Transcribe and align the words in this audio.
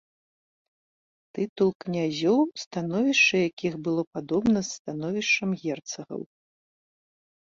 Тытул 1.37 1.69
князёў, 1.83 2.39
становішча 2.63 3.35
якіх 3.49 3.73
было 3.89 4.01
падобна 4.17 4.59
з 4.71 4.81
становішчам 4.81 5.49
герцагаў. 5.65 6.21